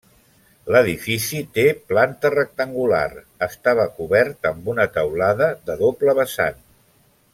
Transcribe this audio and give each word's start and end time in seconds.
L'edifici 0.75 1.41
té 1.57 1.65
planta 1.91 2.31
rectangular, 2.35 3.03
estava 3.49 3.85
cobert 3.99 4.49
amb 4.53 4.73
una 4.75 4.89
teulada 4.97 5.51
de 5.69 5.77
doble 5.85 6.17
vessant. 6.23 6.59